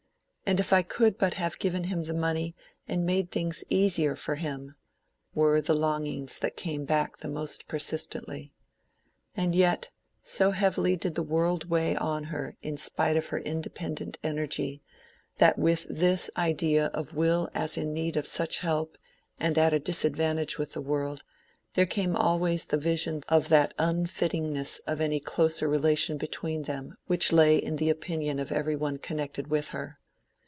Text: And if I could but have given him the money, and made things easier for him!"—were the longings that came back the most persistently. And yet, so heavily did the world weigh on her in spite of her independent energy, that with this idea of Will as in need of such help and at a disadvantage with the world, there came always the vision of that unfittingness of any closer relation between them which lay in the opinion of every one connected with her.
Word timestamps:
And 0.51 0.59
if 0.59 0.73
I 0.73 0.81
could 0.81 1.17
but 1.17 1.35
have 1.35 1.59
given 1.59 1.85
him 1.85 2.03
the 2.03 2.13
money, 2.13 2.57
and 2.85 3.05
made 3.05 3.31
things 3.31 3.63
easier 3.69 4.17
for 4.17 4.35
him!"—were 4.35 5.61
the 5.61 5.73
longings 5.73 6.39
that 6.39 6.57
came 6.57 6.83
back 6.83 7.15
the 7.15 7.29
most 7.29 7.69
persistently. 7.69 8.51
And 9.33 9.55
yet, 9.55 9.91
so 10.23 10.51
heavily 10.51 10.97
did 10.97 11.15
the 11.15 11.23
world 11.23 11.69
weigh 11.69 11.95
on 11.95 12.25
her 12.25 12.57
in 12.61 12.75
spite 12.75 13.15
of 13.15 13.27
her 13.27 13.39
independent 13.39 14.17
energy, 14.23 14.81
that 15.37 15.57
with 15.57 15.85
this 15.89 16.29
idea 16.35 16.87
of 16.87 17.15
Will 17.15 17.47
as 17.53 17.77
in 17.77 17.93
need 17.93 18.17
of 18.17 18.27
such 18.27 18.59
help 18.59 18.97
and 19.39 19.57
at 19.57 19.73
a 19.73 19.79
disadvantage 19.79 20.57
with 20.57 20.73
the 20.73 20.81
world, 20.81 21.23
there 21.75 21.85
came 21.85 22.13
always 22.13 22.65
the 22.65 22.77
vision 22.77 23.23
of 23.29 23.47
that 23.47 23.73
unfittingness 23.79 24.79
of 24.85 24.99
any 24.99 25.21
closer 25.21 25.69
relation 25.69 26.17
between 26.17 26.63
them 26.63 26.97
which 27.07 27.31
lay 27.31 27.55
in 27.55 27.77
the 27.77 27.89
opinion 27.89 28.37
of 28.37 28.51
every 28.51 28.75
one 28.75 28.97
connected 28.97 29.47
with 29.47 29.69
her. 29.69 29.97